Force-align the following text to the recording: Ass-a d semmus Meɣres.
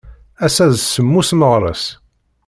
Ass-a 0.45 0.65
d 0.73 0.75
semmus 0.79 1.31
Meɣres. 1.39 1.85